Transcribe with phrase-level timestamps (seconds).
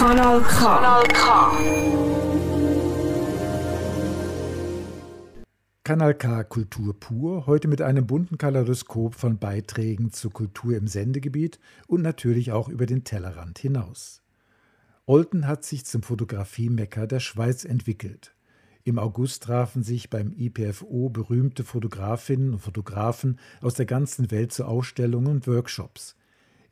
[0.00, 0.64] Kanal K.
[0.64, 1.52] Kanal K.
[5.84, 11.60] Kanal K Kultur pur, heute mit einem bunten Kaleidoskop von Beiträgen zur Kultur im Sendegebiet
[11.86, 14.22] und natürlich auch über den Tellerrand hinaus.
[15.04, 18.34] Olten hat sich zum Fotografie-Mekka der Schweiz entwickelt.
[18.84, 24.64] Im August trafen sich beim IPFO berühmte Fotografinnen und Fotografen aus der ganzen Welt zu
[24.64, 26.16] Ausstellungen und Workshops.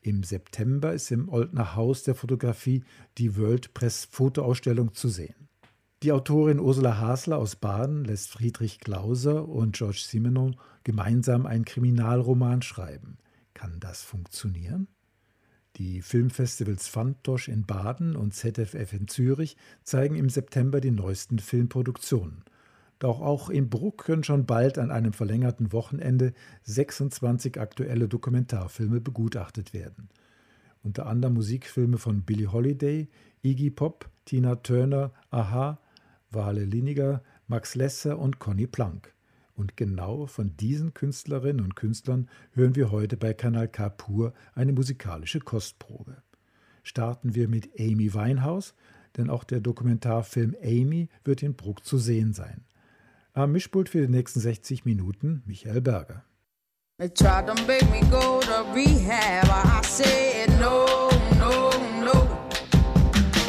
[0.00, 2.84] Im September ist im Oldner Haus der Fotografie
[3.18, 5.48] die World Press Fotoausstellung zu sehen.
[6.04, 12.62] Die Autorin Ursula Hasler aus Baden lässt Friedrich Klauser und George Simenon gemeinsam einen Kriminalroman
[12.62, 13.18] schreiben.
[13.52, 14.86] Kann das funktionieren?
[15.76, 22.44] Die Filmfestivals Fantosch in Baden und ZFF in Zürich zeigen im September die neuesten Filmproduktionen.
[22.98, 26.32] Doch auch in Bruck können schon bald an einem verlängerten Wochenende
[26.64, 30.08] 26 aktuelle Dokumentarfilme begutachtet werden.
[30.82, 33.08] Unter anderem Musikfilme von Billie Holiday,
[33.42, 35.78] Iggy Pop, Tina Turner, Aha,
[36.30, 39.14] Wale Liniger, Max Lesser und Conny Planck.
[39.54, 44.72] Und genau von diesen Künstlerinnen und Künstlern hören wir heute bei Kanal K Pur eine
[44.72, 46.22] musikalische Kostprobe.
[46.82, 48.74] Starten wir mit Amy Winehouse,
[49.16, 52.64] denn auch der Dokumentarfilm Amy wird in Bruck zu sehen sein.
[53.34, 56.24] Am Mischpult für die nächsten 60 Minuten Michael Berger.
[56.98, 57.54] They tried to
[58.10, 59.44] go to rehab.
[59.44, 60.86] I said no,
[61.38, 61.70] no,
[62.02, 62.26] no.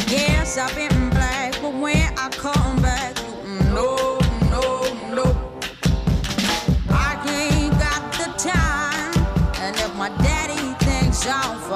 [0.08, 3.16] Yes, I've been black, but when I come back,
[3.74, 4.20] no.
[11.32, 11.69] I'm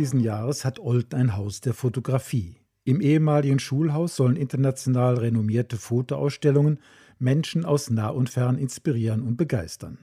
[0.00, 2.56] diesen Jahres hat Olten ein Haus der Fotografie.
[2.84, 6.78] Im ehemaligen Schulhaus sollen international renommierte Fotoausstellungen
[7.18, 9.98] Menschen aus nah und fern inspirieren und begeistern.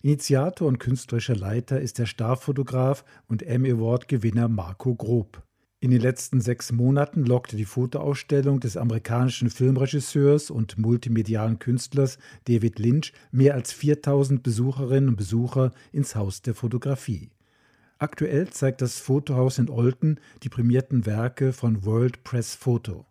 [0.00, 5.42] Initiator und künstlerischer Leiter ist der Starfotograf und Emmy Award-Gewinner Marco Grob.
[5.80, 12.78] In den letzten sechs Monaten lockte die Fotoausstellung des amerikanischen Filmregisseurs und multimedialen Künstlers David
[12.78, 17.28] Lynch mehr als 4000 Besucherinnen und Besucher ins Haus der Fotografie.
[18.00, 23.04] Aktuell zeigt das Fotohaus in Olten die prämierten Werke von World Press Photo.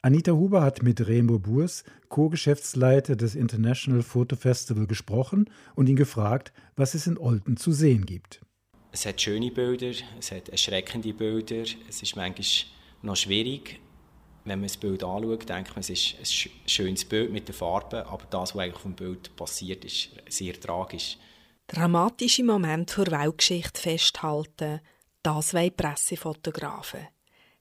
[0.00, 6.52] Anita Huber hat mit Remo Burs, Co-Geschäftsleiter des International Photo Festival, gesprochen und ihn gefragt,
[6.76, 8.40] was es in Olten zu sehen gibt.
[8.92, 9.90] Es hat schöne Bilder,
[10.20, 11.64] es hat erschreckende Bilder.
[11.88, 12.46] Es ist manchmal
[13.02, 13.80] noch schwierig.
[14.44, 18.02] Wenn man das Bild anschaut, denkt man, es ist ein schönes Bild mit den Farben,
[18.02, 21.18] aber das, was eigentlich auf dem Bild passiert, ist sehr tragisch.
[21.66, 24.80] Dramatische Momente der Weltgeschichte festhalten,
[25.22, 27.08] das wollen Pressefotografen.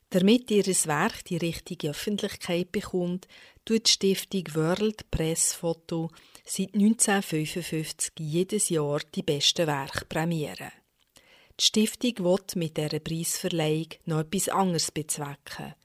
[0.10, 3.30] Damit ihr Werk die richtige Öffentlichkeit bekommt,
[3.64, 6.10] tut die Stiftung World Press Photo
[6.44, 10.72] seit 1955 jedes Jahr die besten Werke prämieren.
[11.58, 15.76] Die Stiftung will mit dieser Preisverleihung noch etwas anderes bezwecken,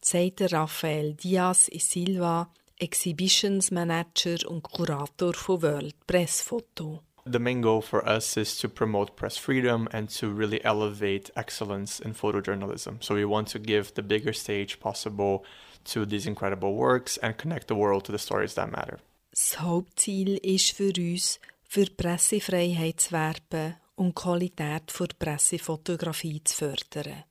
[0.00, 7.00] sagt Raphael Diaz e Silva, Exhibitions Manager und Kurator von World Press Photo.
[7.24, 12.00] The main goal for us is to promote press freedom and to really elevate excellence
[12.00, 13.02] in photojournalism.
[13.02, 15.44] So we want to give the bigger stage possible
[15.84, 18.98] to these incredible works and connect the world to the stories that matter.
[19.30, 21.38] Das Hauptziel ist für uns,
[21.68, 27.24] für Pressefreiheit zu werben und die Qualität der Pressefotografie zu fördern.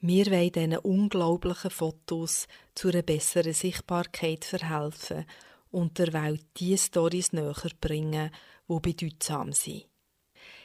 [0.00, 5.24] Wir wollen diesen unglaublichen Fotos zu einer besseren Sichtbarkeit verhelfen
[5.70, 8.30] und der Welt die Stories näher bringen,
[8.70, 9.86] die bedeutsam sind.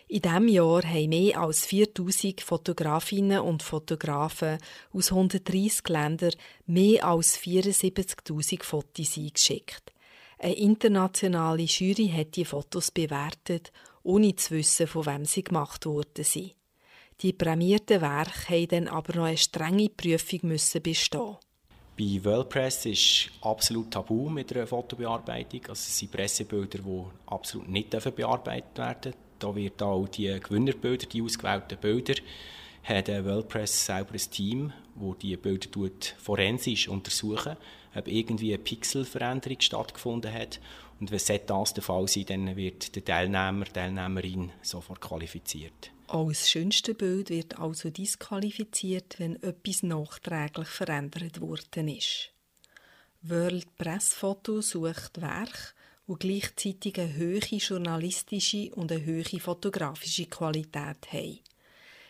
[0.08, 4.60] In diesem Jahr haben mehr als 4000 Fotografinnen und Fotografen
[4.94, 6.34] aus 130 Ländern
[6.68, 9.92] mehr als 74.000 Fotos eingeschickt.
[10.38, 13.72] Eine internationale Jury hat die Fotos bewertet,
[14.04, 16.54] ohne zu wissen, von wem sie gemacht worden sind.
[17.22, 21.38] Die prämierten Werke haben dann aber noch eine strenge Prüfung müssen bestehen.
[21.98, 25.62] Bei WorldPress ist absolut tabu mit einer Fotobearbeitung.
[25.62, 29.20] Also es sind Pressebilder, die absolut nicht bearbeitet werden dürfen.
[29.40, 32.16] Da wird auch die Gewinnerbilder, die ausgewählten Bilder,
[32.84, 35.70] hat WorldPress selber ein Team, das die Bilder
[36.18, 37.56] forensisch untersuchen,
[37.96, 40.60] ob irgendwie eine Pixelveränderung stattgefunden hat.
[41.00, 45.92] Und wenn das der Fall sein dann wird der Teilnehmer, Teilnehmerin sofort qualifiziert.
[46.08, 52.32] Als schönste Bild wird also disqualifiziert, wenn etwas nachträglich verändert worden ist.
[53.24, 55.74] World Press Photo sucht Werke,
[56.08, 61.40] die gleichzeitig eine hohe journalistische und eine hohe fotografische Qualität haben.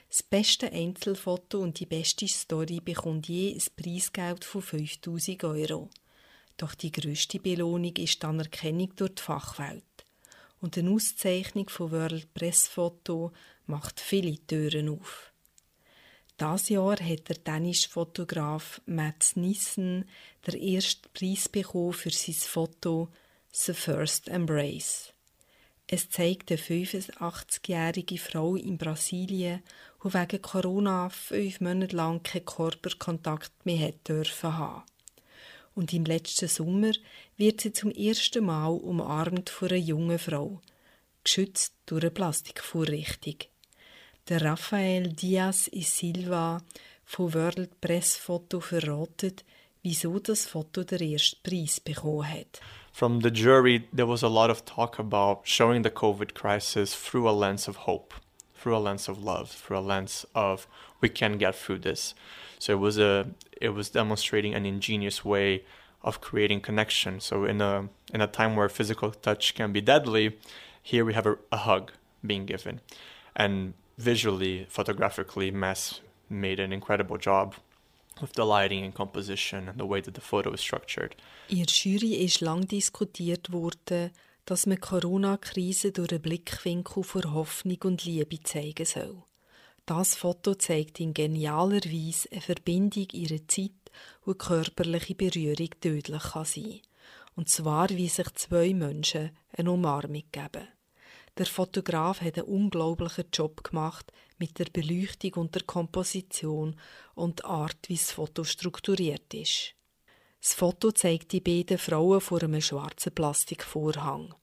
[0.10, 5.90] Das beste Einzelfoto und die beste Story bekommt je ein Preisgeld von 5000 Euro.
[6.58, 9.84] Doch die grösste Belohnung ist die Anerkennung durch die Fachwelt.
[10.60, 13.32] Und eine Auszeichnung von World Press Photo
[13.68, 15.32] macht viele Türen auf.
[16.38, 20.04] Das Jahr hat der dänische Fotograf Mats Nissen
[20.46, 23.08] den ersten Preis bekommen für sein Foto
[23.52, 25.14] The First Embrace.
[25.88, 29.64] Es zeigt eine 85-jährige Frau in Brasilien,
[30.04, 34.84] die wegen Corona fünf Monate lang keinen Körperkontakt mehr hat dürfen haben.
[35.74, 36.92] Und im letzten Sommer
[37.38, 40.60] wird sie zum ersten Mal umarmt von einer jungen Frau,
[41.24, 43.36] geschützt durch eine Plastikvorrichtung
[44.28, 46.62] der Rafael Diaz Silva
[47.06, 49.46] von World Press verratet,
[49.84, 51.00] wieso das Foto der
[51.44, 52.60] Preis bekommen hat.
[52.92, 57.30] From the jury, there was a lot of talk about showing the COVID crisis through
[57.30, 58.14] a lens of hope,
[58.56, 60.68] through a lens of love, through a lens of
[61.02, 62.16] we can get through this.
[62.58, 63.28] So it was a
[63.62, 65.64] it was demonstrating an ingenious way
[66.02, 67.20] of creating connection.
[67.20, 70.38] So in a in a time where physical touch can be deadly,
[70.82, 71.92] here we have a, a hug
[72.26, 72.80] being given,
[73.36, 77.56] and visually, photographically, Mess made an incredible job
[78.22, 81.16] with the lighting and composition and the way that the photo is structured.
[81.50, 84.12] Der Jury ist lang diskutiert worden,
[84.46, 89.24] dass man Corona-Krise durch einen Blickwinkel von Hoffnung und Liebe zeigen soll.
[89.86, 93.72] Das Foto zeigt in genialer Weise eine Verbindung ihrer Zeit,
[94.24, 96.82] wo körperliche Berührung tödlich kann sein.
[97.36, 100.68] Und zwar, wie sich zwei Menschen eine Umarmung geben.
[101.38, 106.80] Der Fotograf hat einen unglaublichen Job gemacht mit der Beleuchtung und der Komposition
[107.14, 109.76] und der Art, wie das Foto strukturiert ist.
[110.42, 114.34] Das Foto zeigt die beiden Frauen vor einem schwarzen Plastikvorhang.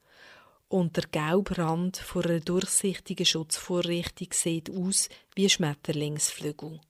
[0.69, 6.81] Und der gelbe Rand vor einer durchsichtigen Schutzvorrichtung sieht aus wie Schmetterlingsflügel.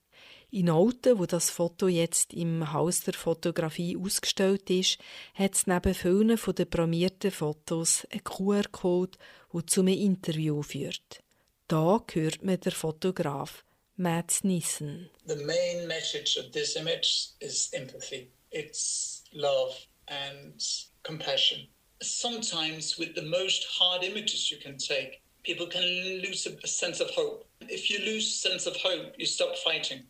[0.54, 4.98] In Olten, wo das Foto jetzt im Haus der Fotografie ausgestellt ist,
[5.32, 9.16] hat es neben vielen von den prämierten Fotos einen QR-Code,
[9.54, 11.22] der zu einem Interview führt.
[11.68, 13.64] Da hört man der Fotograf
[13.96, 15.08] Matt Nissen.
[15.24, 18.30] The main message of this image is empathy.
[18.50, 19.74] It's love
[20.08, 20.62] and
[21.02, 21.66] compassion.
[22.02, 25.82] Sometimes with the most hard images you can take, people can
[26.20, 27.46] lose a sense of hope.
[27.70, 30.02] If you lose sense of hope, you stop fighting.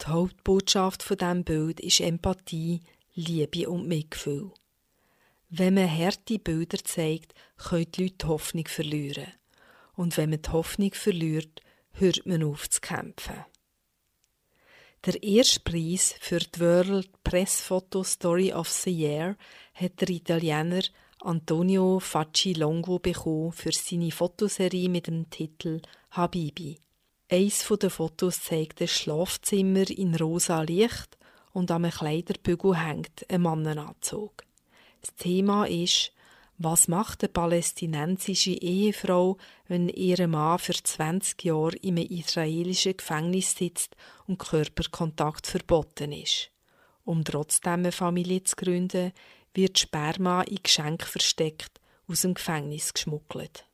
[0.00, 2.80] Die Hauptbotschaft von diesem Bild ist Empathie,
[3.14, 4.50] Liebe und Mitgefühl.
[5.50, 9.32] Wenn man harte Bilder zeigt, können die Leute die Hoffnung verlieren.
[9.94, 13.44] Und wenn man die Hoffnung verliert, hört man auf zu kämpfen.
[15.06, 19.36] Der erste Preis für die World Press Photo Story of the Year
[19.74, 20.82] hat der Italiener
[21.20, 25.80] Antonio Facci Longo bekommen für seine Fotoserie mit dem Titel
[26.10, 26.80] Habibi.
[27.30, 31.16] Eins der Fotos zeigt ein Schlafzimmer in rosa Licht
[31.52, 34.44] und am Kleiderbügel hängt ein Mannenanzug.
[35.00, 36.12] Das Thema ist,
[36.58, 39.38] was macht eine palästinensische Ehefrau,
[39.68, 46.50] wenn ihr Mann für 20 Jahre einem israelischen Gefängnis sitzt und Körperkontakt verboten ist?
[47.04, 49.12] Um trotzdem eine Familie zu gründen,
[49.54, 53.64] wird Sperma in Geschenk versteckt aus dem Gefängnis geschmuggelt.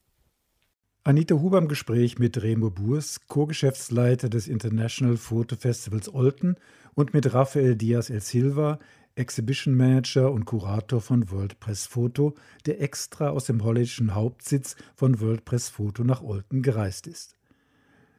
[1.03, 6.57] Anita Huber im Gespräch mit Remo Burs, Co-Geschäftsleiter des International Photo Festivals Olten
[6.95, 8.79] und mit Rafael Diaz El Silva,
[9.15, 12.35] Exhibition Manager und Kurator von World Press Photo,
[12.67, 17.35] der extra aus dem holländischen Hauptsitz von World Press Photo nach Olten gereist ist.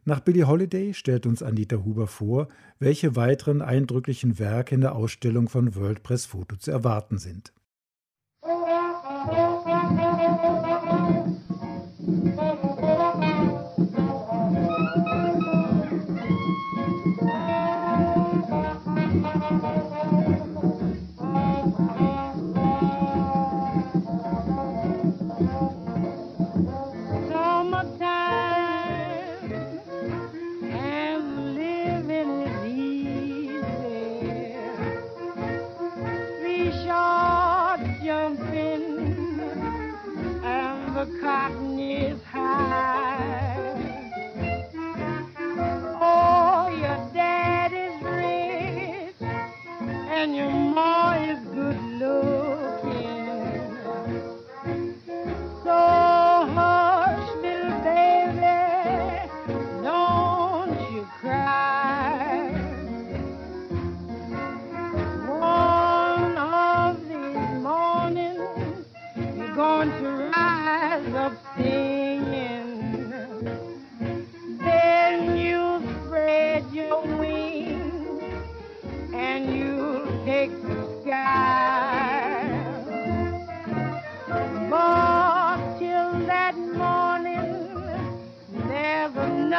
[0.04, 2.48] Nach Billie Holiday stellt uns Anita Huber vor,
[2.80, 7.54] welche weiteren eindrücklichen Werke in der Ausstellung von World Press Photo zu erwarten sind.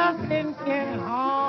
[0.03, 1.42] nothing can harm.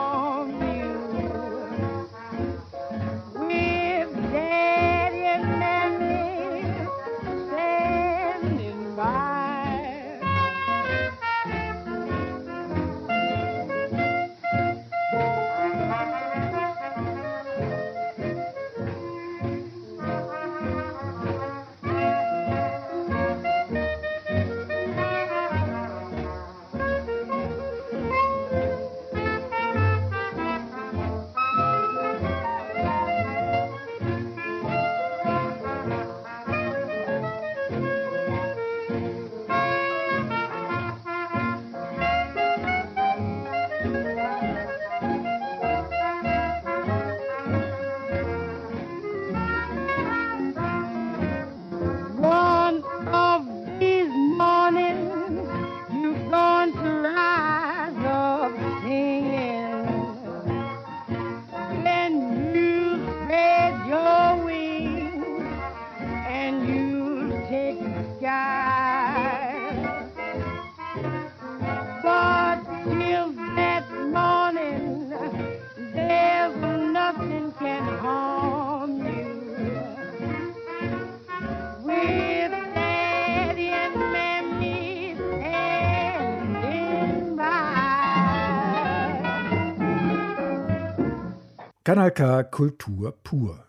[91.94, 93.68] Kanal K Kultur pur.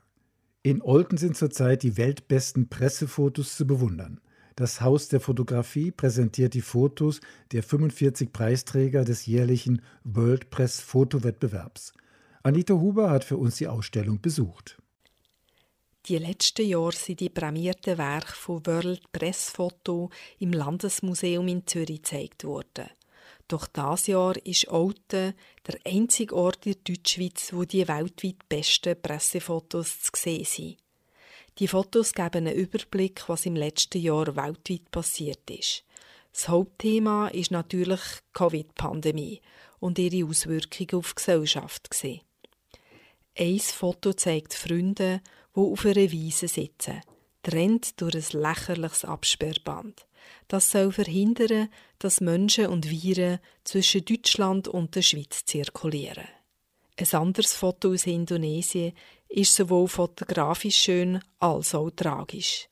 [0.63, 4.20] In Olten sind zurzeit die weltbesten Pressefotos zu bewundern.
[4.55, 11.94] Das Haus der Fotografie präsentiert die Fotos der 45 Preisträger des jährlichen World Press Fotowettbewerbs.
[12.41, 14.82] Anita Huber hat für uns die Ausstellung besucht.
[16.08, 22.01] Die letzten Jahre sind die prämierten Werke von World Press Foto im Landesmuseum in Zürich
[22.01, 22.89] gezeigt worden.
[23.47, 25.35] Doch das Jahr ist Olten
[25.67, 30.77] der einzige Ort in der Deutschschweiz, wo die weltweit besten Pressefotos zu sehen sind.
[31.59, 35.83] Die Fotos geben einen Überblick, was im letzten Jahr weltweit passiert ist.
[36.33, 39.41] Das Hauptthema ist natürlich die Covid-Pandemie
[39.79, 41.89] und ihre Auswirkungen auf die Gesellschaft.
[43.37, 45.21] Ein Foto zeigt Freunde,
[45.55, 47.01] die auf einer Wiese sitzen,
[47.43, 50.05] trennt durch ein lächerliches Absperrband.
[50.48, 56.27] Das soll verhindern, dass Menschen und Viren zwischen Deutschland und der Schweiz zirkulieren.
[56.98, 58.94] Ein anderes Foto aus Indonesien
[59.27, 62.70] ist sowohl fotografisch schön als auch tragisch.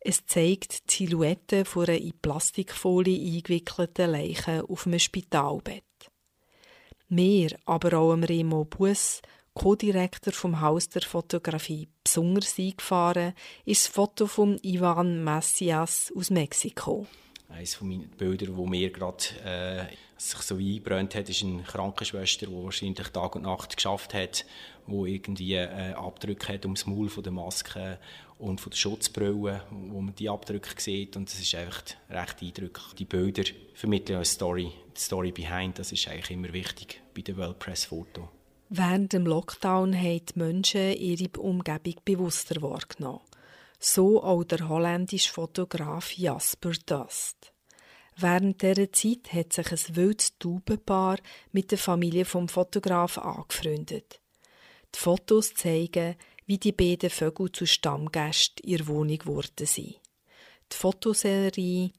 [0.00, 5.84] Es zeigt die Silhouette von einer in Plastikfolie eingewickelten Leiche auf einem Spitalbett.
[7.08, 9.20] Mehr, aber auch Remo Bus,
[9.54, 17.06] Co-Direktor vom Haus der Fotografie, besonders eingefahren, ist das Foto von Ivan Messias aus Mexiko.
[17.48, 22.46] Eines von meinen Bildern, wo mir gerade äh, sich so eingebrannt hat, ist eine Krankenschwester,
[22.46, 24.46] die wahrscheinlich Tag und Nacht geschafft hat,
[24.86, 27.98] wo irgendwie äh, Abdrücke hat ums Maul von der Maske
[28.38, 32.94] und von der Schutzbrille, wo man die Abdrücke sieht und das ist einfach recht eindrücklich.
[32.98, 33.42] Die Bilder
[33.74, 37.86] vermitteln eine Story, die Story behind, das ist eigentlich immer wichtig bei der World Press
[37.86, 38.28] Foto.
[38.72, 43.18] Während dem Lockdown haben die Menschen ihre Umgebung bewusster wahrgenommen.
[43.80, 47.52] So auch der holländische Fotograf Jasper Dust.
[48.14, 51.18] Während dieser Zeit hat sich ein wildes Taubenpaar
[51.50, 54.20] mit der Familie vom Fotograf angefreundet.
[54.94, 56.14] Die Fotos zeigen,
[56.46, 59.98] wie die beiden Vögel zu Stammgästen ihrer Wohnung geworden sind.
[60.72, 61.90] Die Fotoserie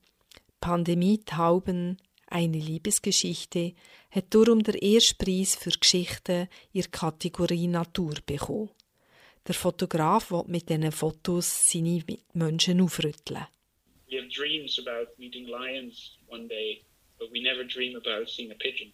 [0.61, 1.97] Pandemie Tauben,
[2.31, 3.73] eine Liebesgeschichte
[4.09, 8.69] hat darum der erste Preis für Geschichten in der Kategorie Natur bekommen.
[9.47, 13.47] Der Fotograf will mit diesen Fotos seine Menschen aufrütteln.
[14.09, 16.83] We have dreams about meeting lions one day,
[17.17, 18.91] but we never dream about seeing a pigeon.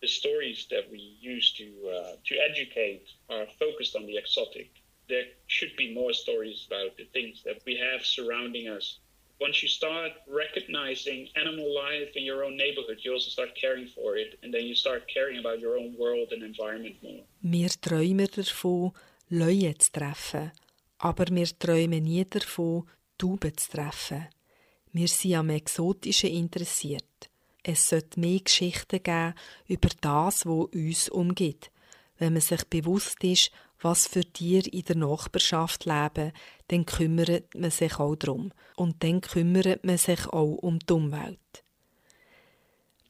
[0.00, 4.70] The stories that we use to uh, to educate are focused on the exotic.
[5.08, 8.98] There should be more stories about the things that we have surrounding us.
[9.40, 14.16] Once you start recognizing animal life in your own neighborhood, you also start caring for
[14.16, 17.24] it, and then you start caring about your own world and environment more.
[17.40, 18.92] Wir träumen davon,
[19.30, 20.50] Löwen zu treffen,
[20.98, 24.26] aber wir träumen nie davon, Tauben zu treffen.
[24.92, 27.30] Wir sind am Exotischen interessiert.
[27.62, 29.34] Es sollte mehr Geschichten geben
[29.68, 31.70] über das, was uns umgibt.
[32.18, 36.32] Wenn man sich bewusst ist, was für Tiere in der Nachbarschaft leben,
[36.68, 38.52] dann kümmert man sich auch darum.
[38.76, 41.64] Und dann kümmert man sich auch um die Umwelt.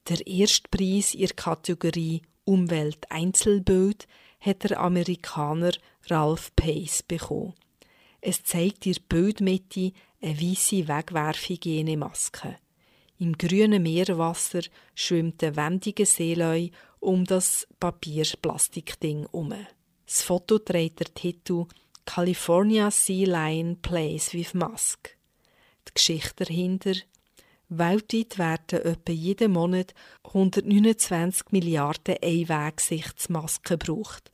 [0.08, 4.06] Der erste Preis in der Kategorie Umwelt Einzelbild
[4.40, 5.72] hat der Amerikaner
[6.06, 7.54] Ralph Pace bekommen.
[8.20, 12.56] Es zeigt in der Bildmitte eine weiße Wegwerfhygienemaske.
[13.18, 14.62] Im grünen Meerwasser
[14.94, 16.68] schwimmt ein wendiger Seeleu
[17.00, 19.54] um das Papier-Plastikding um.
[20.08, 21.66] Das Foto trägt der Titel
[22.06, 25.14] California Sea Lion Plays with Mask.
[25.86, 26.94] Die Geschichte dahinter
[27.68, 29.92] Weltweit werden etwa jeden Monat
[30.24, 34.32] 129 Milliarden Einwegsichtsmasken gebraucht.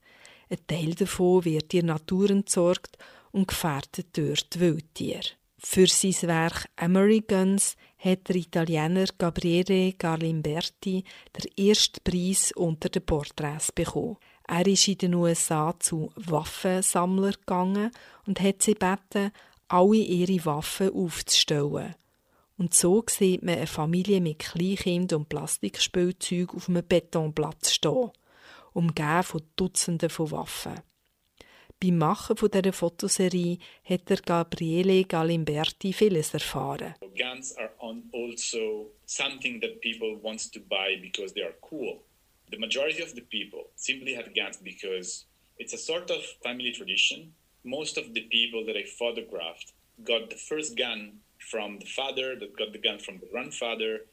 [0.48, 2.96] Ein Teil davon wird der Natur entsorgt
[3.32, 5.30] und gefährdet durch die Wildtiere.
[5.58, 11.04] Für sein Werk Americans hat der Italiener Gabriele Galimberti
[11.36, 14.18] den ersten Preis unter den Porträts bekommen.
[14.46, 17.90] Er ist in den USA zu Waffensammlern gegangen
[18.26, 19.32] und hat sie gebeten,
[19.68, 21.94] alle ihre Waffen aufzustellen.
[22.56, 28.10] Und so sieht man eine Familie mit Kleinkind und Plastikspielzeug auf einem Betonplatz stehen,
[28.72, 30.80] umgeben von Dutzenden von Waffen.
[31.84, 36.94] Beim Machen von dieser Fotoserie hat der Gabriele Galimberti vieles erfahren.
[37.14, 37.70] Guns are
[38.12, 42.02] also something that people want to buy because they are cool.
[42.50, 45.26] The majority of the people simply have guns because
[45.58, 47.34] it's a sort of family tradition.
[47.64, 52.56] Most of the people that I photographed got the first gun from the father, that
[52.56, 54.06] got the gun from the grandfather,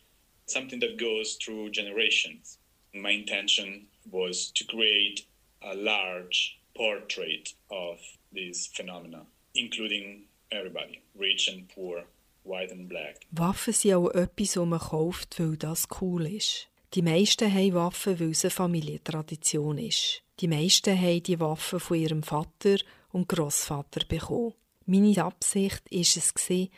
[0.46, 2.58] something that goes through generations.
[2.94, 5.26] My intention was to create
[5.62, 8.00] a large portrait of
[8.34, 12.06] this phenomena, including everybody, rich and poor,
[12.44, 13.18] white and black.
[13.32, 16.68] Waffen sind auch etwas, was man kauft, weil das cool ist.
[16.94, 20.24] Die meisten haben Waffen, weil es eine Familientradition ist.
[20.40, 22.78] Die meisten haben die Waffen von ihrem Vater
[23.12, 24.54] und Großvater bekommen.
[24.86, 26.70] Meine Absicht ist es ein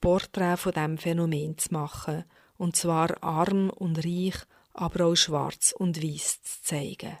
[0.00, 2.24] Porträt von diesem Phänomen zu machen,
[2.58, 4.36] und zwar arm und reich,
[4.74, 7.18] aber auch schwarz und weiß zu zeigen.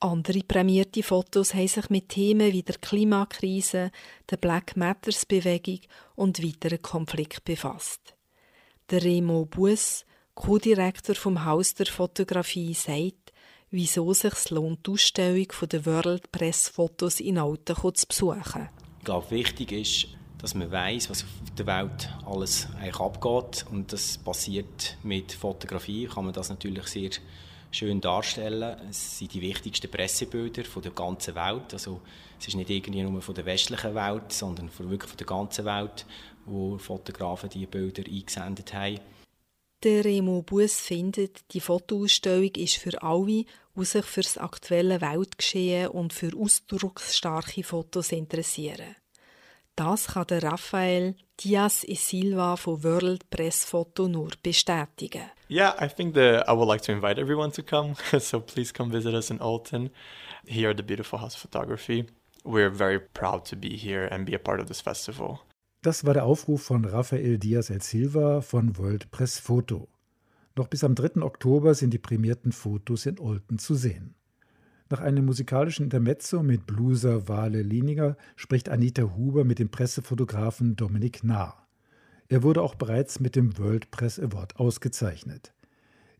[0.00, 3.90] Andere prämierte Fotos haben sich mit Themen wie der Klimakrise,
[4.30, 5.80] der Black Matters Bewegung
[6.14, 8.14] und weiteren Konflikten befasst.
[8.90, 13.32] Der Remo Buss, Co-Direktor vom Haus der Fotografie, sagt,
[13.72, 18.68] wieso sich es lohnt, die Ausstellung der World Press Fotos in Alten zu besuchen.
[19.00, 20.06] Ich glaube, wichtig ist,
[20.40, 26.06] dass man weiß, was auf der Welt alles eigentlich abgeht und das passiert mit Fotografie,
[26.06, 27.10] kann man das natürlich sehr
[27.70, 28.78] schön darstellen.
[28.88, 31.72] Es sind die wichtigsten Pressebilder von der ganzen Welt.
[31.72, 32.00] Also
[32.38, 35.64] es ist nicht irgendwie nur von der westlichen Welt, sondern von, wirklich von der ganzen
[35.64, 36.06] Welt,
[36.46, 39.00] wo Fotografen diese Bilder eingesendet haben.
[39.84, 43.44] Der Remo Bus findet, die Fotoausstellung ist für alle,
[43.76, 48.96] die sich für das aktuelle Weltgeschehen und für ausdrucksstarke Fotos interessieren.
[49.78, 55.22] Das kann der Raphael Diaz e Silva von World Press Photo nur bestätigen.
[55.48, 57.94] Yeah, I think that I would like to invite everyone to come.
[58.18, 59.90] so please come visit us in Alton,
[60.44, 62.06] here at the Beautiful House of Photography.
[62.44, 65.38] We're very proud to be here and be a part of this festival.
[65.82, 69.86] Das war der Aufruf von Rafael Diaz El Silva von World Press Photo.
[70.56, 71.22] Noch bis am 3.
[71.22, 74.16] Oktober sind die prämierten Fotos in Olten zu sehen.
[74.90, 81.22] Nach einem musikalischen Intermezzo mit Blueser Wale Lininger spricht Anita Huber mit dem Pressefotografen Dominik
[81.22, 81.66] Nahr.
[82.28, 85.52] Er wurde auch bereits mit dem World Press Award ausgezeichnet.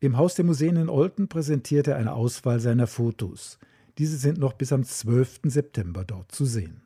[0.00, 3.58] Im Haus der Museen in Olten präsentiert er eine Auswahl seiner Fotos.
[3.96, 5.40] Diese sind noch bis am 12.
[5.44, 6.82] September dort zu sehen.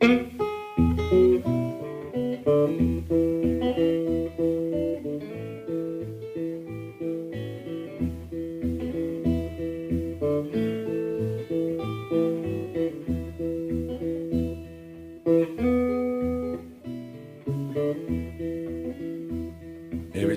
[0.00, 0.30] Musik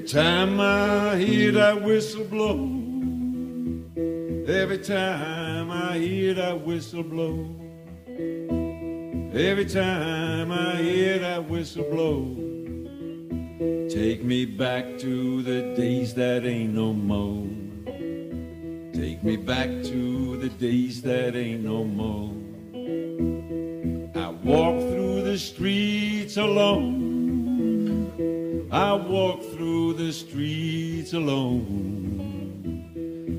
[0.08, 2.56] time I hear that whistle blow,
[4.48, 7.56] every time I hear that whistle blow,
[9.34, 12.36] every time I hear that whistle blow,
[13.88, 17.48] take me back to the days that ain't no more.
[18.94, 22.34] Take me back to the days that ain't no more.
[24.16, 27.14] I walk through the streets alone.
[28.74, 32.50] I walk through the streets alone.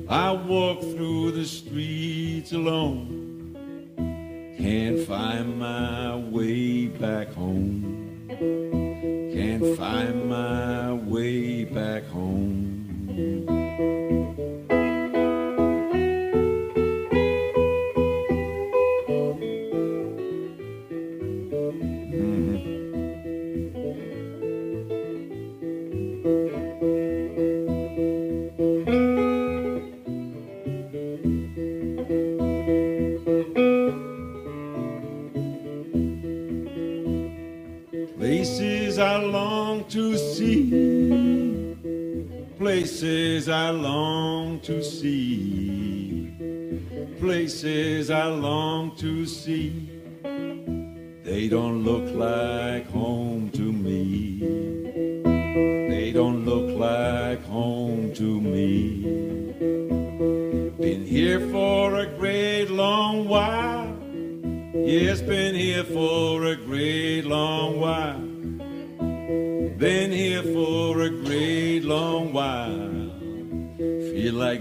[0.07, 3.57] I walk through the streets alone.
[4.57, 8.29] Can't find my way back home.
[9.33, 12.54] Can't find my way back home.
[43.45, 46.33] Places I long to see,
[47.19, 48.74] places I long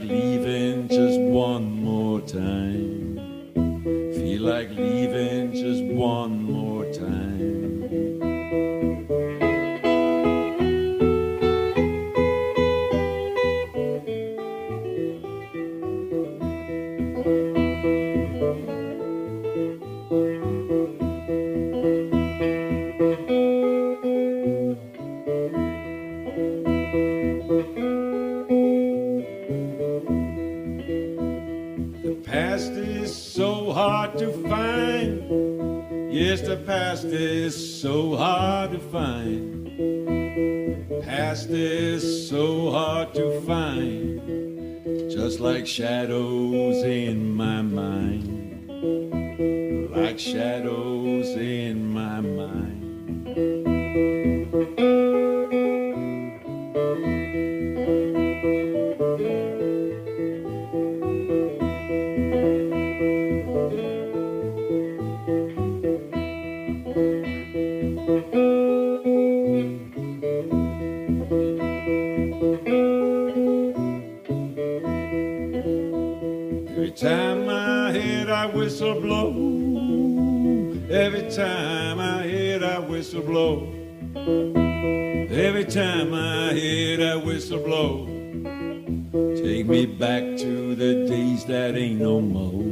[0.03, 0.24] like
[38.65, 39.69] hard to find.
[41.03, 44.23] Past is so hard to find.
[45.11, 48.71] Just like shadows in my mind.
[49.95, 52.64] Like shadows in my mind.
[78.75, 79.31] Whistle blow,
[80.91, 83.73] every time I hear that whistle blow,
[85.31, 88.07] every time I hear that whistle blow,
[89.37, 92.64] take me back to the days that ain't no more.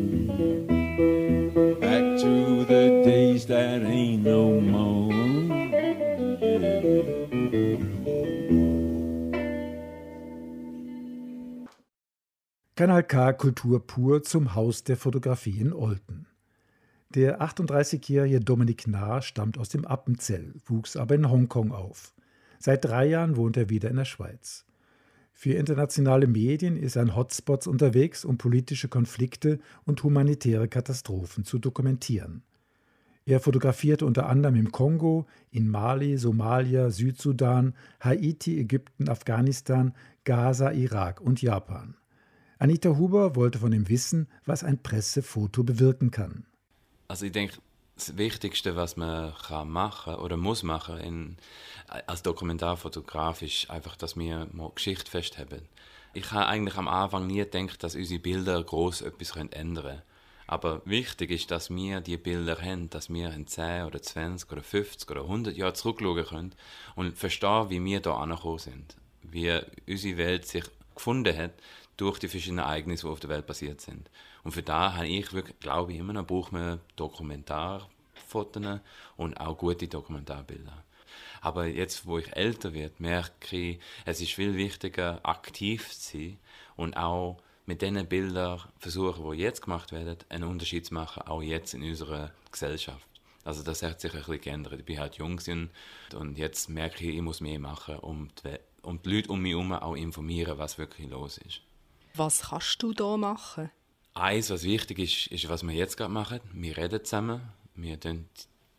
[12.83, 16.27] Kanal K Kultur pur zum Haus der Fotografie in Olten.
[17.11, 22.13] Der 38-jährige Dominik Nahr stammt aus dem Appenzell, wuchs aber in Hongkong auf.
[22.59, 24.65] Seit drei Jahren wohnt er wieder in der Schweiz.
[25.33, 31.61] Für internationale Medien ist er an Hotspots unterwegs, um politische Konflikte und humanitäre Katastrophen zu
[31.61, 32.43] dokumentieren.
[33.25, 41.21] Er fotografierte unter anderem im Kongo, in Mali, Somalia, Südsudan, Haiti, Ägypten, Afghanistan, Gaza, Irak
[41.21, 41.95] und Japan.
[42.63, 46.47] Anita Huber wollte von ihm wissen, was ein Pressefoto bewirken kann.
[47.09, 47.57] Also ich denke,
[47.97, 51.37] das Wichtigste, was man kann machen oder muss machen in,
[51.89, 55.63] als Dokumentarfotograf, ist einfach, dass wir mal Geschichte festhalten.
[56.15, 60.03] Ich habe eigentlich am Anfang nie gedacht, dass unsere Bilder groß etwas ändern können.
[60.47, 64.63] Aber wichtig ist, dass wir die Bilder haben, dass wir in 10 oder 20 oder
[64.63, 66.55] 50 oder 100 Jahren zurückschauen können
[66.95, 68.97] und verstehen, wie wir hier angekommen sind.
[69.23, 71.55] Wie unsere Welt sich gefunden hat
[72.03, 74.11] durch die verschiedenen Ereignisse, die auf der Welt passiert sind.
[74.43, 78.81] Und für da habe ich wirklich, glaube ich, immer noch, braucht man Dokumentarfotos
[79.17, 80.83] und auch gute Dokumentarbilder.
[81.41, 86.39] Aber jetzt, wo ich älter werde, merke ich, es ist viel wichtiger, aktiv zu sein
[86.77, 91.41] und auch mit diesen Bildern versuchen, die jetzt gemacht werden, einen Unterschied zu machen, auch
[91.41, 93.07] jetzt in unserer Gesellschaft.
[93.45, 94.81] Also das hat sich ein bisschen geändert.
[94.81, 95.41] Ich bin halt jung
[96.15, 99.53] und jetzt merke ich, ich muss mehr machen, um die, um die Leute um mich
[99.53, 101.61] herum auch informieren, was wirklich los ist.
[102.15, 103.71] Was kannst du da machen?
[104.15, 106.41] Eins, was wichtig ist, ist, was wir jetzt gerade machen.
[106.53, 107.41] Wir reden zusammen.
[107.75, 108.29] Wir tun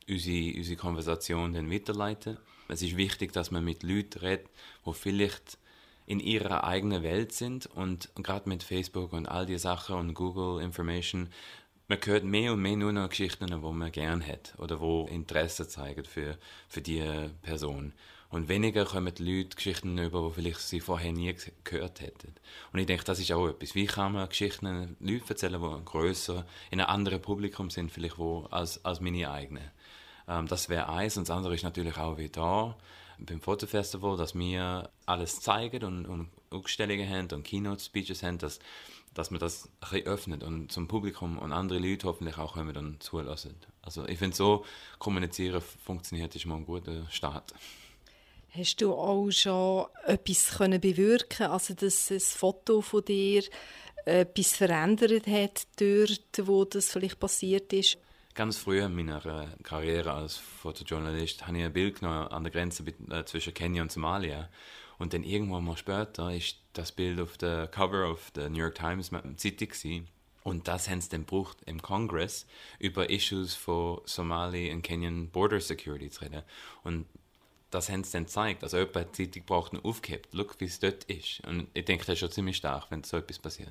[0.08, 2.38] unsere, unsere Konversation dann weiterleiten.
[2.68, 4.48] Es ist wichtig, dass man mit Leuten redet,
[4.86, 5.58] die vielleicht
[6.06, 10.62] in ihrer eigenen Welt sind und gerade mit Facebook und all die Sachen und Google
[10.62, 11.30] Information,
[11.88, 15.68] man hört mehr und mehr nur noch Geschichten, die man gerne hat oder wo Interesse
[15.68, 17.94] zeigen für, für die Person.
[18.34, 22.34] Und weniger kommen die Leute Geschichten über, die vielleicht sie vorher nie gehört hätten.
[22.72, 23.76] Und ich denke, das ist auch etwas.
[23.76, 28.48] Wie kann man Geschichten Leuten erzählen, die grösser, in einem anderen Publikum sind, vielleicht wo,
[28.50, 29.70] als, als meine eigenen.
[30.28, 31.16] Ähm, das wäre eins.
[31.16, 32.76] Und das andere ist natürlich auch wie da
[33.20, 38.58] beim Fotofestival, dass wir alles zeigen und, und Ausstellungen haben und Keynote-Speeches haben, dass,
[39.14, 42.74] dass man das ein bisschen öffnet und zum Publikum und andere Leute hoffentlich auch kommen
[42.74, 43.54] dann zulassen.
[43.84, 44.66] Also ich finde, so
[44.98, 47.54] kommunizieren funktioniert, ist mal ein guter Start.
[48.56, 53.44] Hast du auch schon etwas können bewirken also dass ein Foto von dir
[54.06, 57.98] etwas verändert hat, dort, wo das vielleicht passiert ist?
[58.36, 62.84] Ganz früh in meiner Karriere als Fotojournalist habe ich ein Bild genommen an der Grenze
[63.10, 64.50] äh, zwischen Kenia und Somalia.
[65.00, 68.76] Und dann irgendwann mal später ist das Bild auf der Cover of der New York
[68.76, 70.08] Times Zeitung gewesen.
[70.44, 72.46] Und das haben sie dann gebraucht im Kongress
[72.78, 76.44] über Issues von Somali und Kenyan Border Security zu reden.
[76.84, 77.06] Und
[77.74, 78.64] das haben sie dann gezeigt.
[78.64, 80.30] Also jemand hat die Zeitung braucht und aufgehebt.
[80.34, 81.42] Schau, wie es dort ist.
[81.48, 83.70] Und ich denke, das ist schon ziemlich stark, wenn so etwas passiert.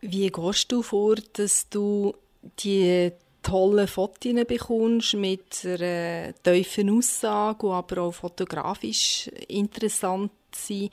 [0.00, 2.14] Wie gehst du vor, dass du
[2.60, 3.12] die
[3.42, 10.90] tollen Fotos bekommst mit einer tiefen Aussage, die aber auch fotografisch interessant sind?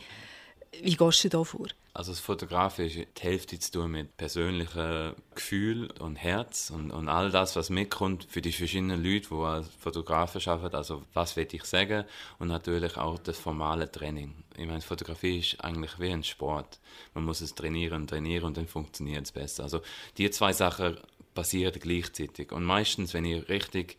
[0.81, 1.67] Wie gehst du da vor?
[1.97, 7.55] Also das Fotografische Hälfte zu tun mit persönlichen Gefühl und Herz und, und all das,
[7.55, 10.75] was mitkommt für die verschiedenen Leute, die als Fotografen arbeiten.
[10.75, 12.05] Also was will ich sagen
[12.37, 14.35] und natürlich auch das formale Training.
[14.55, 16.79] Ich meine, Fotografie ist eigentlich wie ein Sport.
[17.15, 19.63] Man muss es trainieren und trainieren und dann funktioniert es besser.
[19.63, 19.81] Also
[20.19, 20.97] die zwei Sachen
[21.33, 23.97] passieren gleichzeitig und meistens, wenn ich richtig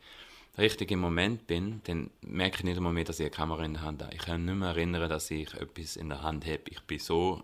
[0.56, 3.74] richtig im Moment bin, dann merke ich nicht einmal mehr, dass ich eine Kamera in
[3.74, 4.14] der Hand habe.
[4.14, 6.62] Ich kann nicht mehr erinnern, dass ich etwas in der Hand habe.
[6.68, 7.42] Ich bin so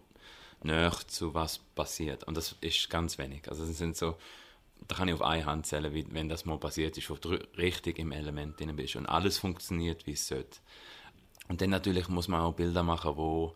[0.65, 2.25] näher zu was passiert.
[2.25, 3.49] Und das ist ganz wenig.
[3.49, 4.17] Also das sind so,
[4.89, 7.39] da kann ich auf eine Hand zählen, wie, wenn das mal passiert ist, wo du
[7.57, 10.59] richtig im Element drin bist und alles funktioniert, wie es sollte.
[11.49, 13.55] Und dann natürlich muss man auch Bilder machen, wo,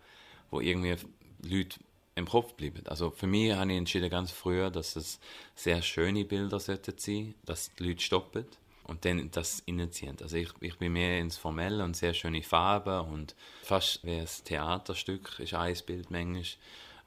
[0.50, 0.96] wo irgendwie
[1.42, 1.80] Leute
[2.14, 2.86] im Kopf bleiben.
[2.86, 5.20] Also für mich habe ich entschieden ganz früher, dass es
[5.54, 8.44] sehr schöne Bilder sollten sein, dass die Leute stoppen
[8.84, 10.16] und dann das initiieren.
[10.20, 14.28] Also ich, ich bin mehr ins Formelle und sehr schöne Farben und fast wie ein
[14.44, 16.44] Theaterstück ist ein Bild manchmal.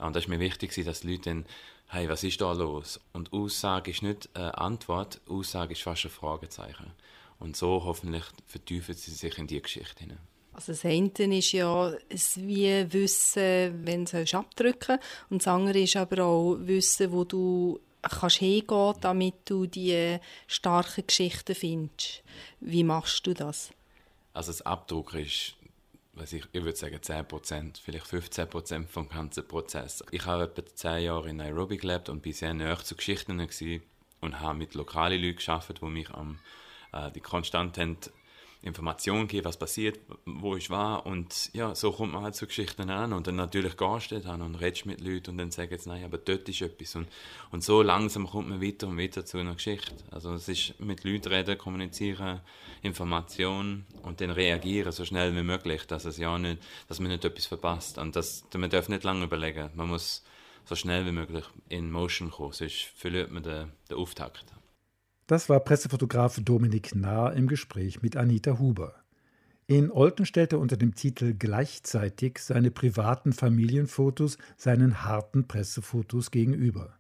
[0.01, 1.45] Und das ist mir wichtig, dass die Leute dann,
[1.87, 2.99] hey, was ist da los?
[3.13, 6.91] Und Aussage ist nicht eine Antwort, Aussage ist fast ein Fragezeichen.
[7.39, 10.19] Und so hoffentlich vertiefen sie sich in die Geschichte hinein.
[10.53, 15.95] Also das eine ist ja es wie Wissen, wenn du abdrücken und das andere ist
[15.95, 22.23] aber auch Wissen, wo du kannst hingehen, damit du die starken Geschichten findest.
[22.59, 23.71] Wie machst du das?
[24.33, 25.55] Also das Abdrucken ist,
[26.13, 30.03] was ich, ich würde sagen 10%, vielleicht 15% vom ganzen Prozess.
[30.11, 33.39] Ich habe etwa 10 Jahre in Nairobi gelebt und bin sehr nahe zu Geschichten
[34.19, 36.39] und habe mit lokalen Leuten gearbeitet, die mich am,
[36.91, 37.97] äh, die konstant haben
[38.63, 42.91] Informationen geben, was passiert, wo ich war und ja, so kommt man halt zu Geschichten
[42.91, 45.87] an und dann natürlich gehst du dann und redest mit Leuten und dann sagst jetzt,
[45.87, 47.07] nein, aber dort ist etwas und,
[47.51, 49.95] und so langsam kommt man weiter und weiter zu einer Geschichte.
[50.11, 52.41] Also es ist mit Leuten reden, kommunizieren,
[52.83, 57.25] Informationen und dann reagieren so schnell wie möglich, dass es ja nicht, dass man nicht
[57.25, 60.23] etwas verpasst und das, man darf nicht lange überlegen, man muss
[60.65, 64.45] so schnell wie möglich in Motion kommen, sonst verliert man den, den Auftakt.
[65.31, 68.95] Das war Pressefotograf Dominik Nahr im Gespräch mit Anita Huber.
[69.65, 76.97] In Olten stellt er unter dem Titel Gleichzeitig seine privaten Familienfotos seinen harten Pressefotos gegenüber.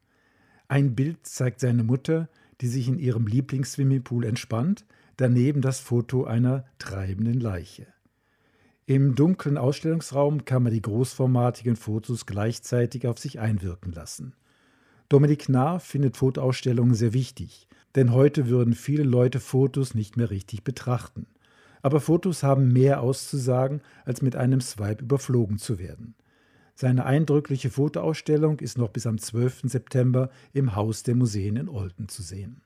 [0.69, 2.29] Ein Bild zeigt seine Mutter,
[2.61, 4.85] die sich in ihrem Lieblingsswimmingpool entspannt,
[5.17, 7.87] daneben das Foto einer treibenden Leiche.
[8.85, 14.35] Im dunklen Ausstellungsraum kann man die großformatigen Fotos gleichzeitig auf sich einwirken lassen.
[15.09, 17.67] Dominik Nahr findet Fotoausstellungen sehr wichtig.
[17.95, 21.27] Denn heute würden viele Leute Fotos nicht mehr richtig betrachten.
[21.81, 26.15] Aber Fotos haben mehr auszusagen, als mit einem Swipe überflogen zu werden.
[26.75, 29.63] Seine eindrückliche Fotoausstellung ist noch bis am 12.
[29.63, 32.61] September im Haus der Museen in Olten zu sehen.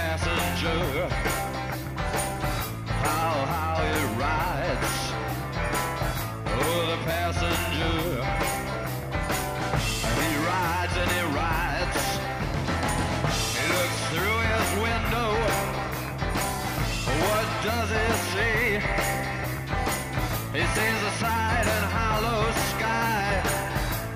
[0.00, 1.08] passenger.
[3.04, 3.74] How, how
[4.24, 4.94] rides.
[6.56, 7.98] Oh, the passenger.
[10.20, 12.04] He rides and he rides.
[13.58, 15.30] He looks through his window.
[17.24, 18.62] What does he see?
[20.56, 20.98] He sees
[21.76, 23.26] and hollow sky.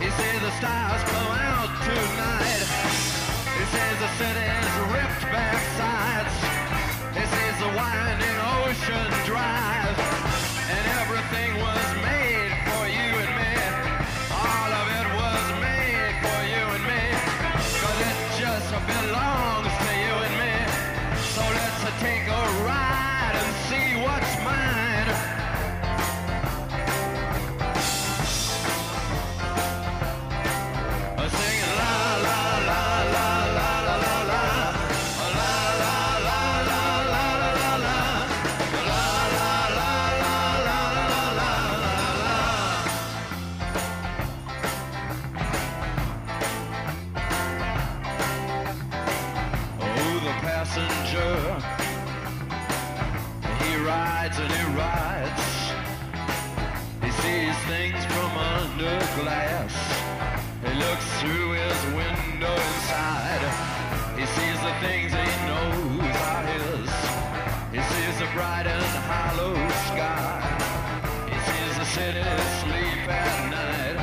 [0.03, 2.63] He sees the stars come out tonight.
[3.57, 4.54] He sees the city.
[64.85, 66.91] Things he knows are his.
[67.75, 69.55] He sees the bright and hollow
[69.89, 70.41] sky.
[71.31, 72.25] He sees the city
[72.61, 73.99] sleep at night.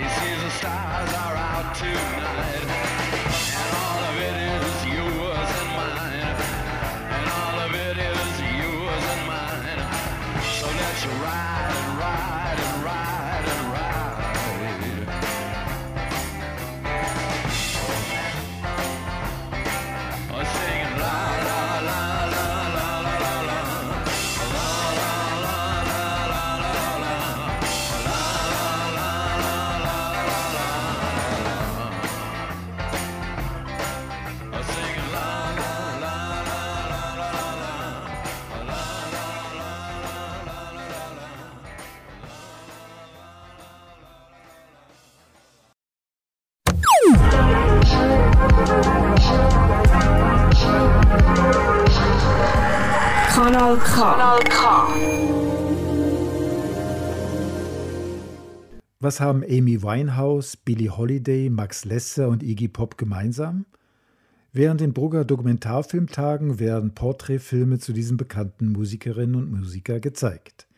[0.00, 2.59] He sees the stars are out tonight.
[59.10, 63.66] Was haben Amy Winehouse, Billie Holiday, Max Lesser und Iggy Pop gemeinsam?
[64.52, 70.68] Während den Brugger Dokumentarfilmtagen werden Porträtfilme zu diesen bekannten Musikerinnen und Musikern gezeigt.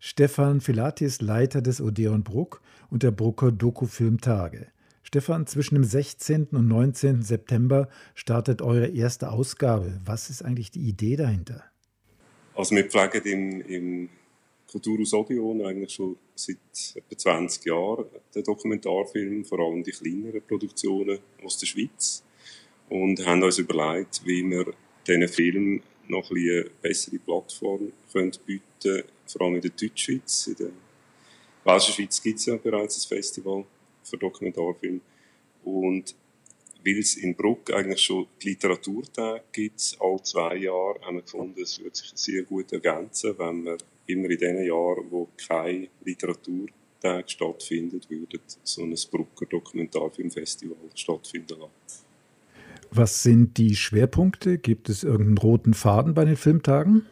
[0.00, 2.60] Stefan Filati ist Leiter des Odeon Bruck
[2.90, 4.66] und der Brucker Dokufilmtage.
[5.04, 6.46] Stefan, zwischen dem 16.
[6.46, 7.22] und 19.
[7.22, 9.96] September startet eure erste Ausgabe.
[10.04, 11.62] Was ist eigentlich die Idee dahinter?
[12.56, 14.08] Also wir pflegen im, im
[14.70, 16.58] Kulturhaus Odeon eigentlich schon seit
[16.94, 18.06] etwa 20 Jahren.
[18.34, 22.22] Den Dokumentarfilm, vor allem die kleineren Produktionen aus der Schweiz.
[22.88, 24.72] Und haben uns überlegt, wie wir
[25.06, 30.48] diesen Film noch ein eine bessere Plattform können bieten vor allem in der Deutschschweiz.
[30.48, 30.70] In der
[31.64, 33.64] Welschen Schweiz gibt es ja bereits ein Festival
[34.02, 35.00] für Dokumentarfilm.
[35.64, 36.14] Und
[36.84, 41.60] weil es in Bruck eigentlich schon die Literaturtage gibt, alle zwei Jahre, haben wir gefunden,
[41.60, 43.78] es würde sich sehr gut ergänzen, wenn wir
[44.12, 52.04] immer in den Jahren, wo keine Literaturtage stattfinden, würden so ein Brucker Dokumentarfilmfestival stattfinden lassen.
[52.90, 54.58] Was sind die Schwerpunkte?
[54.58, 57.06] Gibt es irgendeinen roten Faden bei den Filmtagen?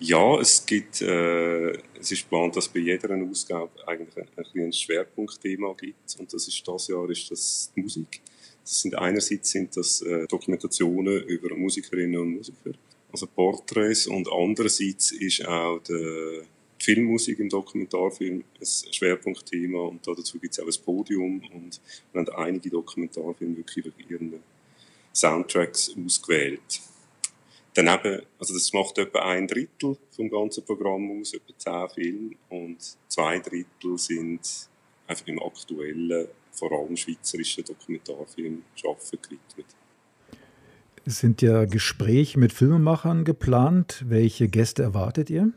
[0.00, 4.72] Ja, es gibt, äh, es ist geplant, dass bei jeder Ausgabe eigentlich ein, ein, ein
[4.72, 6.16] Schwerpunktthema gibt.
[6.18, 8.20] Und das ist das Jahr ist das die Musik.
[8.62, 12.72] Das sind einerseits sind das äh, Dokumentationen über Musikerinnen und Musiker,
[13.10, 16.42] also Porträts, und andererseits ist auch die
[16.80, 21.80] Filmmusik im Dokumentarfilm ein Schwerpunktthema und dazu gibt es auch ein Podium und
[22.12, 24.42] wir haben einige Dokumentarfilme wirklich über ihren
[25.12, 26.80] Soundtracks ausgewählt.
[27.74, 32.78] Daneben, also das macht etwa ein Drittel vom ganzen Programm aus, etwa zehn Filme und
[33.08, 34.68] zwei Drittel sind
[35.06, 39.66] einfach im aktuellen, vor allem schweizerischen Dokumentarfilm schaffen gewidmet.
[41.08, 44.04] Sind ja Gespräche mit Filmemachern geplant.
[44.06, 45.52] Welche Gäste erwartet ihr?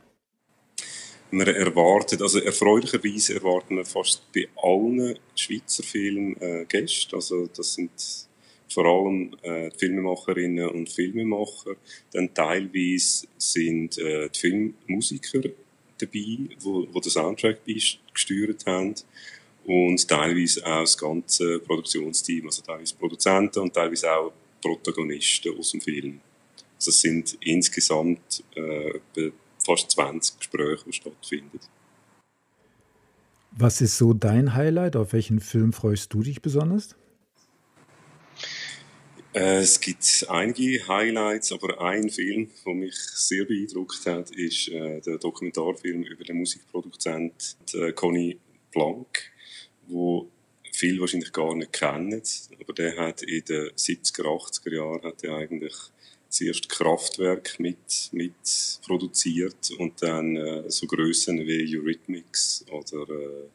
[1.30, 7.18] Wir erwarten, also erfreulicherweise erwarten wir fast bei allen Schweizer Filmen äh, Gäste.
[7.18, 7.92] Also das sind
[8.70, 11.76] vor allem äh, Filmemacherinnen und Filmemacher.
[12.14, 15.42] Dann teilweise sind äh, die Filmmusiker
[15.98, 17.60] dabei, wo, wo den Soundtrack
[18.14, 18.96] gesteuert haben.
[19.66, 24.32] Und teilweise auch das ganze Produktionsteam, also teilweise Produzenten und teilweise auch
[24.62, 26.22] Protagonisten aus dem Film.
[26.76, 29.32] Also es sind insgesamt äh,
[29.64, 31.60] fast 20 Gespräche, die stattfinden.
[33.52, 34.96] Was ist so dein Highlight?
[34.96, 36.96] Auf welchen Film freust du dich besonders?
[39.34, 45.00] Äh, es gibt einige Highlights, aber ein Film, der mich sehr beeindruckt hat, ist äh,
[45.02, 48.40] der Dokumentarfilm über den Musikproduzent äh, Conny
[48.72, 49.08] Blanc,
[49.88, 50.30] wo
[50.82, 52.24] viele wahrscheinlich gar nicht kennen,
[52.60, 55.76] aber der hat in den 70er, 80er Jahren hat er eigentlich
[56.28, 63.50] zuerst Kraftwerk mit, mit produziert und dann äh, so Größen wie Eurythmics oder äh,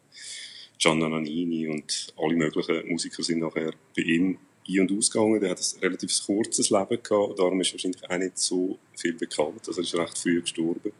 [0.79, 5.41] Gianna Nannini und alle möglichen Musiker sind nachher bei ihm ein- und ausgegangen.
[5.41, 9.66] Der hat ein relativ kurzes Leben gehabt, darum ist wahrscheinlich auch nicht so viel bekannt.
[9.66, 10.93] Also er ist recht früh gestorben.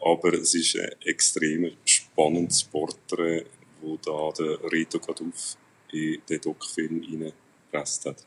[0.00, 3.44] Aber es ist ein extrem spannendes Porträt,
[3.82, 5.56] wo da der Reto Kaduff
[5.92, 8.26] in den Doc-Film reingepresst hat.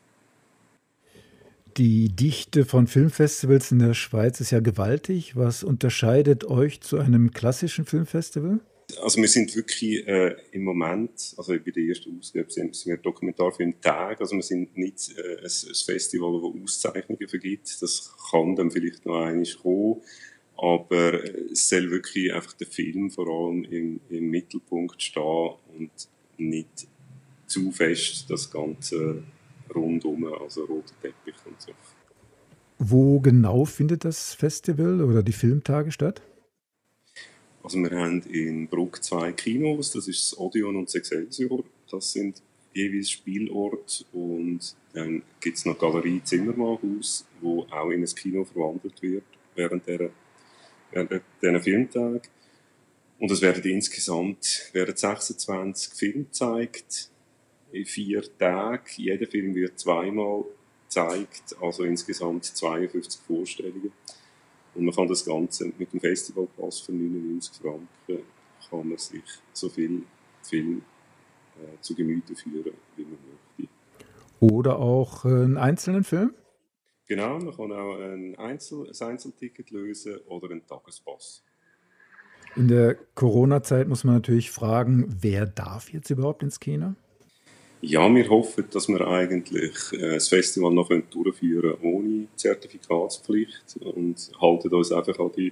[1.77, 5.35] Die Dichte von Filmfestivals in der Schweiz ist ja gewaltig.
[5.35, 8.59] Was unterscheidet euch zu einem klassischen Filmfestival?
[9.01, 13.81] Also wir sind wirklich äh, im Moment, also bei der ersten Ausgabe sind, wir Dokumentarfilm
[13.81, 17.81] Tag, also wir sind nicht äh, ein, ein Festival, das Auszeichnungen vergibt.
[17.81, 20.01] Das kann dann vielleicht noch einmal kommen.
[20.55, 25.91] Aber es soll wirklich einfach der Film vor allem im, im Mittelpunkt stehen und
[26.37, 26.87] nicht
[27.47, 29.23] zu fest das Ganze
[29.73, 31.71] rundum, also roter Teppich und so.
[32.79, 36.21] Wo genau findet das Festival oder die Filmtage statt?
[37.63, 41.63] Also wir haben in Bruck zwei Kinos, das ist das Odeon und das Excelsior.
[41.89, 42.41] Das sind
[42.73, 49.01] jeweils Spielort und dann gibt es noch Galerie Zimmermannhaus, wo auch in ein Kino verwandelt
[49.01, 49.23] wird
[49.55, 50.09] während dieser,
[50.91, 52.21] während dieser Filmtage.
[53.19, 57.09] Und es werden insgesamt werden 26 Filme gezeigt
[57.73, 58.83] in vier Tagen.
[58.95, 60.45] Jeder Film wird zweimal
[60.85, 63.91] gezeigt, also insgesamt 52 Vorstellungen.
[64.75, 68.23] Und man kann das Ganze mit dem Festivalpass für 99 Franken
[68.69, 70.03] kann man sich so viel
[70.41, 70.81] Film
[71.57, 73.17] äh, zu Gemüte führen, wie man
[73.57, 73.73] möchte.
[74.39, 76.33] Oder auch einen einzelnen Film?
[77.07, 81.43] Genau, man kann auch ein, Einzel ein Einzelticket lösen oder einen Tagespass.
[82.55, 86.95] In der Corona-Zeit muss man natürlich fragen, wer darf jetzt überhaupt ins Kino?
[87.85, 94.31] Ja, wir hoffen, dass wir eigentlich äh, das Festival noch durchführen können ohne Zertifikatspflicht und
[94.39, 95.51] halten uns einfach an die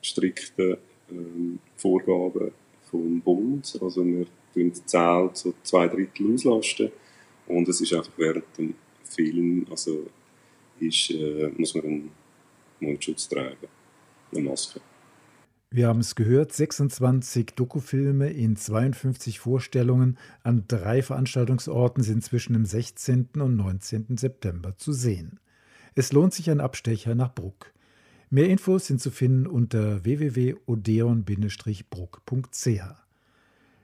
[0.00, 0.78] strikten
[1.10, 2.52] ähm, Vorgaben
[2.90, 3.78] vom Bund.
[3.82, 4.24] Also wir
[4.54, 6.92] tun die Zahl zu zwei Drittel auslasten
[7.46, 8.74] und es ist einfach während dem
[9.04, 10.06] Film, also
[10.80, 12.10] ist, äh, muss man einen
[12.80, 13.68] Mundschutz tragen,
[14.32, 14.80] eine Maske.
[15.70, 22.64] Wir haben es gehört, 26 Dokufilme in 52 Vorstellungen an drei Veranstaltungsorten sind zwischen dem
[22.64, 23.30] 16.
[23.34, 24.16] und 19.
[24.16, 25.40] September zu sehen.
[25.96, 27.72] Es lohnt sich ein Abstecher nach Bruck.
[28.30, 32.80] Mehr Infos sind zu finden unter www.odeon-bruck.ch.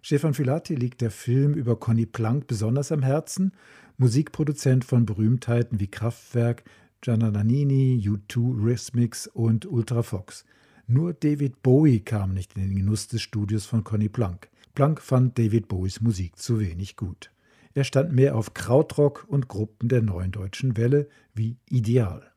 [0.05, 3.53] Stefan Filati liegt der Film über Conny Plank besonders am Herzen,
[3.99, 6.65] Musikproduzent von Berühmtheiten wie Kraftwerk,
[7.01, 10.45] Gianna Nannini, U2, Rhythmix und Ultra Fox.
[10.93, 14.51] Nur David Bowie kam nicht in den Genuss des Studios von Conny Plank.
[14.75, 17.31] Plank fand David Bowies Musik zu wenig gut.
[17.73, 22.32] Er stand mehr auf Krautrock und Gruppen der neuen deutschen Welle wie Ideal.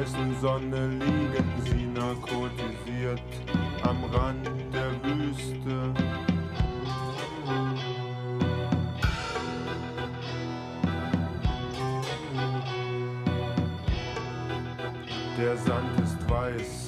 [0.00, 3.20] Heißen Sonne liegen sie narkotisiert
[3.82, 5.92] am Rand der Wüste.
[15.38, 16.86] Der Sand ist weiß,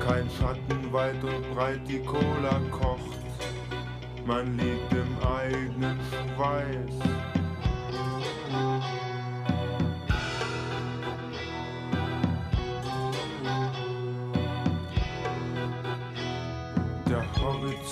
[0.00, 3.18] kein Schatten weit und breit, die Cola kocht,
[4.26, 5.98] man liegt im eigenen
[6.34, 7.29] Schweiß.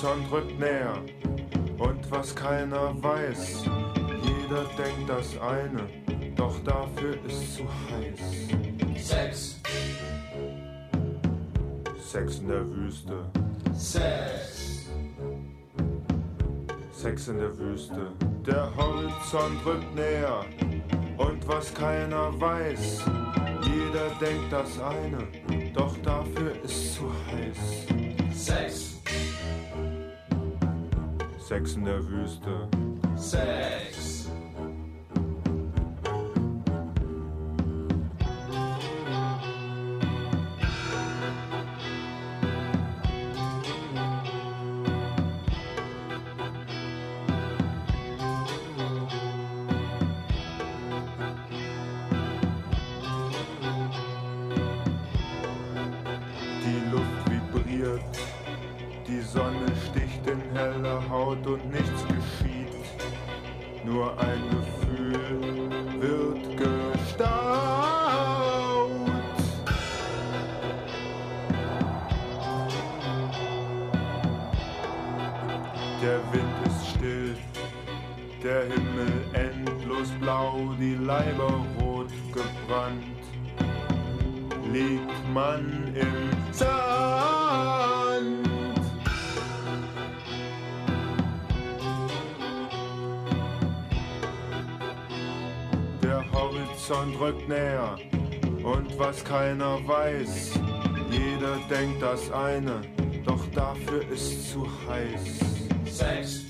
[0.00, 1.02] Horizont rückt näher
[1.76, 3.64] und was keiner weiß,
[4.22, 5.88] jeder denkt das eine,
[6.36, 9.04] doch dafür ist zu heiß.
[9.04, 9.60] Sex.
[12.00, 13.24] Sex in der Wüste.
[13.74, 14.86] Sex.
[16.92, 18.12] Sex in der Wüste.
[18.46, 20.44] Der Horizont rückt näher
[21.16, 23.02] und was keiner weiß,
[23.62, 27.88] jeder denkt das eine, doch dafür ist zu heiß.
[28.32, 28.97] Sex.
[31.48, 32.68] Sex in der Wüste.
[33.16, 34.07] Sex.
[99.28, 100.52] Keiner weiß,
[101.10, 102.80] jeder denkt das eine,
[103.26, 105.38] doch dafür ist zu heiß.
[105.84, 106.44] Sex.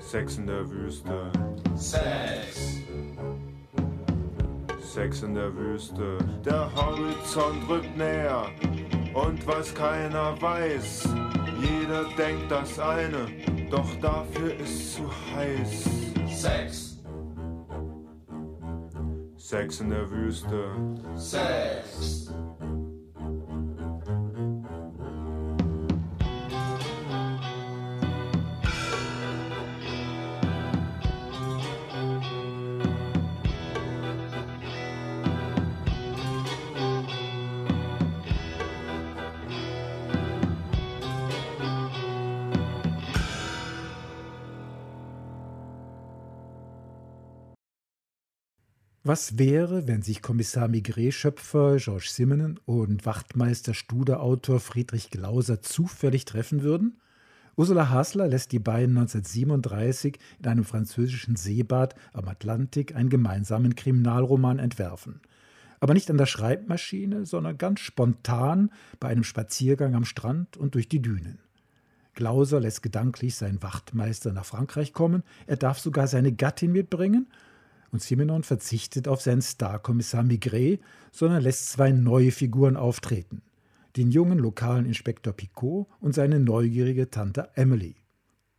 [0.00, 1.32] Sex in der Wüste.
[1.74, 2.78] Sex.
[4.80, 6.18] Sex in der Wüste.
[6.44, 8.46] Der Horizont rückt näher.
[9.14, 11.08] Und was keiner weiß,
[11.60, 13.26] jeder denkt das eine,
[13.70, 15.84] doch dafür ist zu heiß.
[16.40, 16.87] Sex.
[19.48, 20.72] Sex in der Wüste.
[21.16, 22.30] Sex.
[49.08, 56.60] Was wäre, wenn sich Kommissar Migré-Schöpfer Georges Simenon und Wachtmeister Studer-Autor Friedrich Glauser zufällig treffen
[56.60, 57.00] würden?
[57.56, 64.58] Ursula Hasler lässt die beiden 1937 in einem französischen Seebad am Atlantik einen gemeinsamen Kriminalroman
[64.58, 65.22] entwerfen.
[65.80, 70.86] Aber nicht an der Schreibmaschine, sondern ganz spontan bei einem Spaziergang am Strand und durch
[70.86, 71.38] die Dünen.
[72.12, 77.26] Glauser lässt gedanklich seinen Wachtmeister nach Frankreich kommen, er darf sogar seine Gattin mitbringen
[77.90, 80.78] und Simenon verzichtet auf seinen Starkommissar Migré,
[81.12, 83.42] sondern lässt zwei neue Figuren auftreten.
[83.96, 87.96] Den jungen lokalen Inspektor Picot und seine neugierige Tante Emily.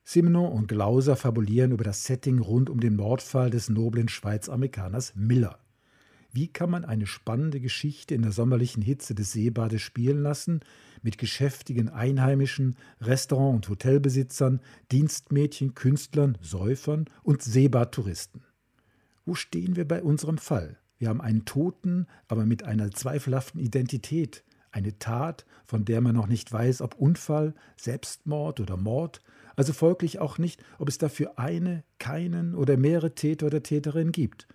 [0.04, 5.60] Simenon und Glauser fabulieren über das Setting rund um den Mordfall des noblen Schweizamerikaners Miller.
[6.32, 10.62] Wie kann man eine spannende Geschichte in der sommerlichen Hitze des Seebades spielen lassen,
[11.02, 14.62] mit geschäftigen Einheimischen, Restaurant- und Hotelbesitzern,
[14.92, 18.42] Dienstmädchen, Künstlern, Säufern und Seebadtouristen?
[19.30, 20.78] Wo stehen wir bei unserem Fall?
[20.98, 26.26] Wir haben einen Toten, aber mit einer zweifelhaften Identität, eine Tat, von der man noch
[26.26, 29.22] nicht weiß, ob Unfall, Selbstmord oder Mord,
[29.56, 34.48] also folglich auch nicht, ob es dafür eine, keinen oder mehrere Täter oder Täterinnen gibt.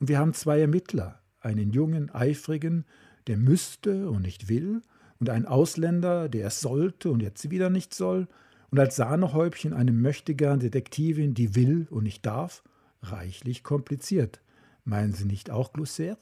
[0.00, 2.86] Und wir haben zwei Ermittler, einen jungen, eifrigen,
[3.26, 4.80] der müsste und nicht will,
[5.20, 8.28] und einen Ausländer, der es sollte und jetzt wieder nicht soll,
[8.70, 12.62] und als Sahnehäubchen eine möchtegern Detektivin, die will und nicht darf,
[13.02, 14.40] reichlich kompliziert.
[14.84, 16.18] Meinen Sie nicht auch Glossaire?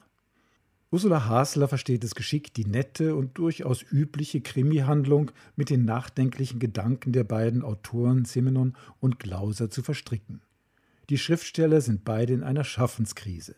[0.91, 7.13] Ursula Hasler versteht es geschickt, die nette und durchaus übliche Krimi-Handlung mit den nachdenklichen Gedanken
[7.13, 10.41] der beiden Autoren Simenon und Glauser zu verstricken.
[11.09, 13.55] Die Schriftsteller sind beide in einer Schaffenskrise.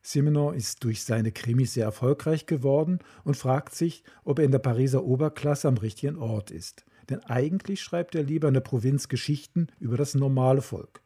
[0.00, 4.60] Simenon ist durch seine Krimis sehr erfolgreich geworden und fragt sich, ob er in der
[4.60, 6.86] Pariser Oberklasse am richtigen Ort ist.
[7.10, 11.02] Denn eigentlich schreibt er lieber in der Provinz Geschichten über das normale Volk.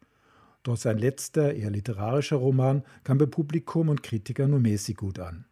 [0.63, 5.45] Doch sein letzter, eher literarischer Roman kam bei Publikum und Kritikern nur mäßig gut an.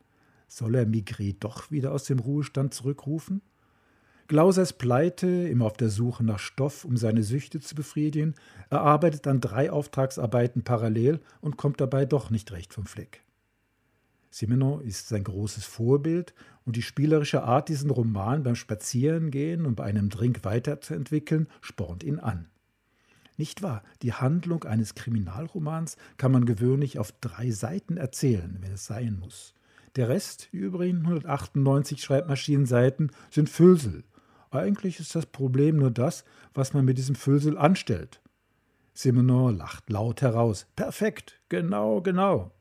[0.47, 3.41] Soll er Migré doch wieder aus dem Ruhestand zurückrufen?
[4.27, 8.35] Glausers Pleite, immer auf der Suche nach Stoff, um seine Süchte zu befriedigen,
[8.69, 13.23] er arbeitet an drei Auftragsarbeiten parallel und kommt dabei doch nicht recht vom Fleck.
[14.29, 19.85] Simenon ist sein großes Vorbild und die spielerische Art, diesen Roman beim Spazierengehen und bei
[19.85, 22.47] einem Drink weiterzuentwickeln, spornt ihn an.
[23.39, 23.83] Nicht wahr?
[24.01, 29.53] Die Handlung eines Kriminalromans kann man gewöhnlich auf drei Seiten erzählen, wenn es sein muss.
[29.95, 34.03] Der Rest, die übrigen 198 Schreibmaschinenseiten, sind Füllsel.
[34.51, 38.21] Eigentlich ist das Problem nur das, was man mit diesem Füllsel anstellt.
[38.93, 40.67] Simenon lacht laut heraus.
[40.75, 42.51] Perfekt, genau, genau.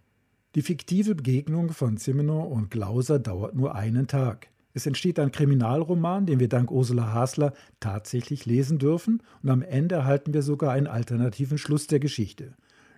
[0.55, 4.47] Die fiktive Begegnung von Simenon und Glauser dauert nur einen Tag.
[4.75, 9.97] Es entsteht ein Kriminalroman, den wir dank Ursula Hasler tatsächlich lesen dürfen, und am Ende
[9.97, 12.55] erhalten wir sogar einen alternativen Schluss der Geschichte.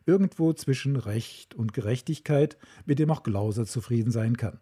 [0.07, 4.59] Irgendwo zwischen Recht und Gerechtigkeit, mit dem auch Glauser zufrieden sein kann.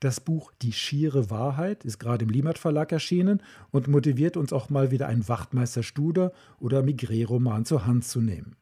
[0.00, 4.70] Das Buch Die schiere Wahrheit ist gerade im Liemert Verlag erschienen und motiviert uns auch
[4.70, 8.54] mal wieder einen Wachtmeister Studer oder Migré-Roman zur Hand zu nehmen.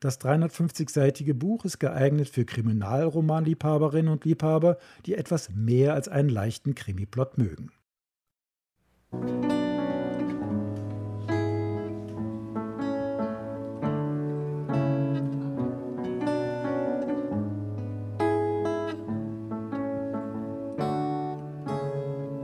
[0.00, 6.76] Das 350-seitige Buch ist geeignet für Kriminalromanliebhaberinnen und Liebhaber, die etwas mehr als einen leichten
[6.76, 7.72] Krimiplot mögen.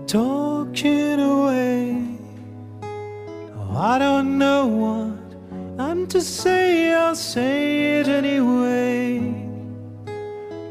[0.08, 1.96] Talking away,
[3.56, 5.23] oh, I don't know what
[6.10, 9.34] To say, I'll say it anyway.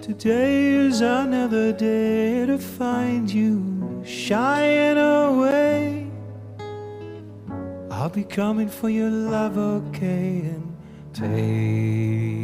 [0.02, 6.08] Today is another day to find you shying away.
[7.92, 10.76] I'll be coming for your love, okay, and
[11.14, 12.43] take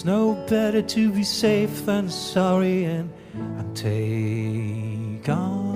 [0.00, 5.69] It's no better to be safe than sorry, and, and take on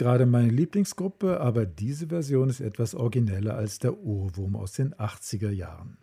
[0.00, 5.50] gerade meine Lieblingsgruppe, aber diese Version ist etwas origineller als der Ohrwurm aus den 80er
[5.50, 5.98] Jahren.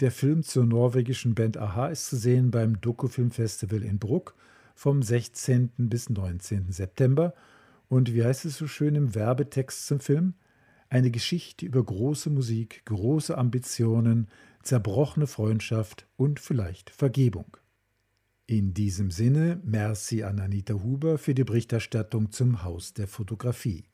[0.00, 4.34] Der Film zur norwegischen Band Aha ist zu sehen beim Dokufilmfestival in Bruck
[4.74, 5.70] vom 16.
[5.76, 6.72] bis 19.
[6.72, 7.32] September.
[7.88, 10.34] Und wie heißt es so schön im Werbetext zum Film?
[10.88, 14.26] Eine Geschichte über große Musik, große Ambitionen,
[14.64, 17.56] zerbrochene Freundschaft und vielleicht Vergebung.
[18.52, 23.84] In diesem Sinne, merci an Anita Huber für die Berichterstattung zum Haus der Fotografie.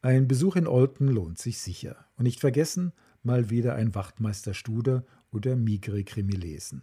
[0.00, 2.06] Ein Besuch in Olten lohnt sich sicher.
[2.16, 2.92] Und nicht vergessen,
[3.24, 6.82] mal wieder ein Wachtmeister Studer oder Migre-Krimi lesen.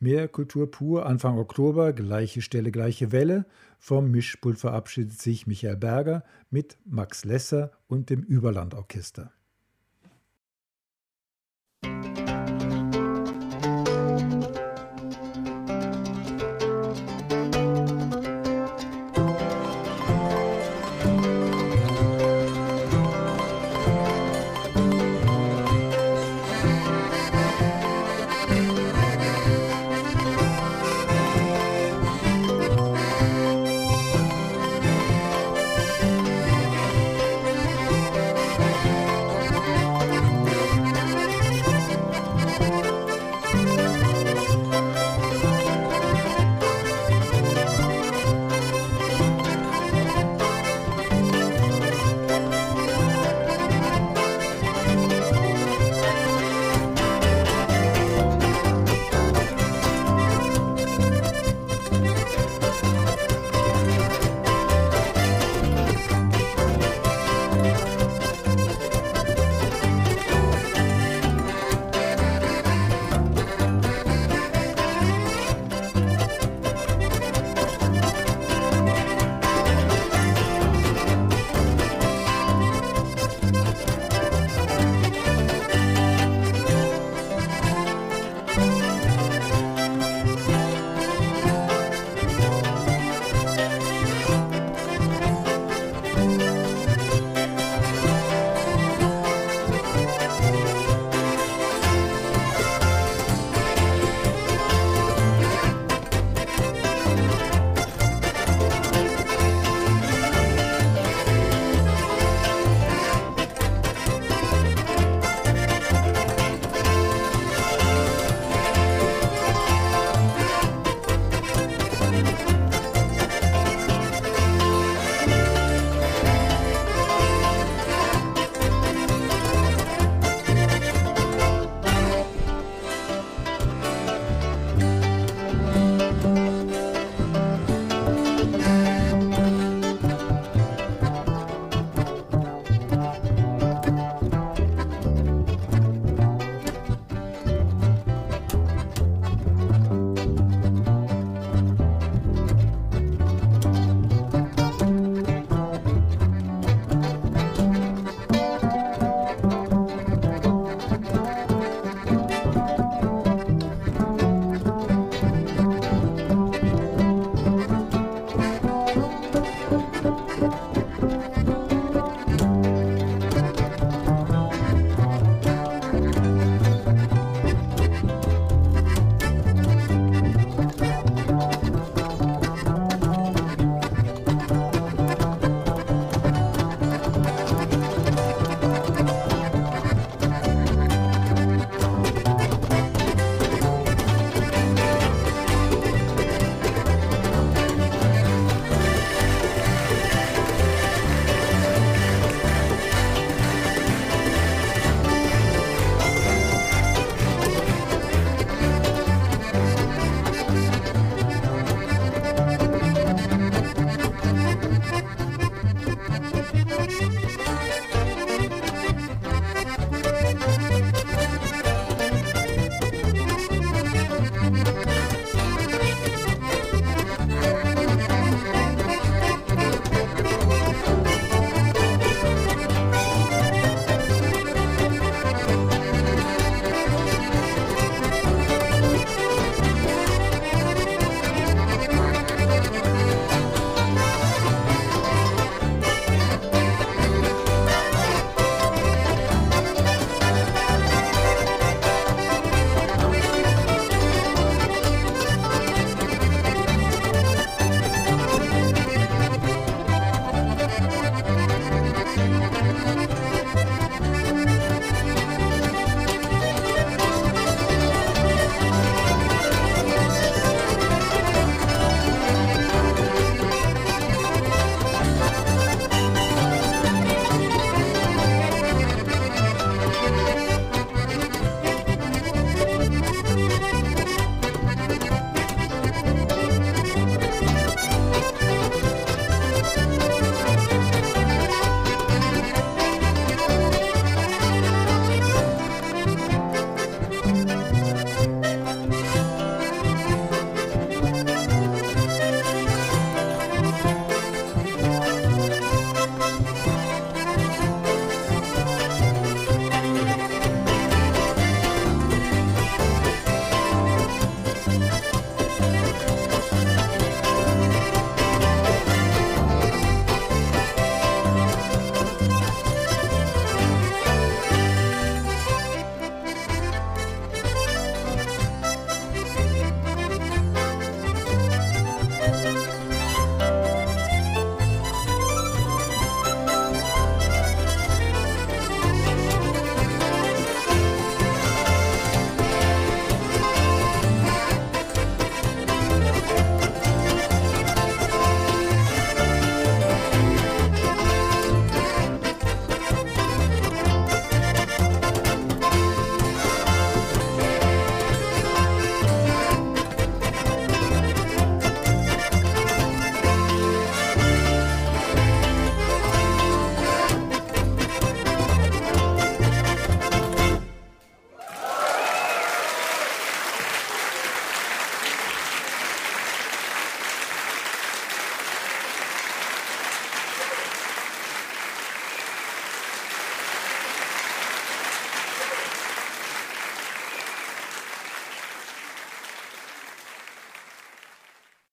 [0.00, 3.46] Mehr Kultur pur Anfang Oktober, gleiche Stelle, gleiche Welle.
[3.78, 9.30] Vom Mischpult verabschiedet sich Michael Berger mit Max Lesser und dem Überlandorchester.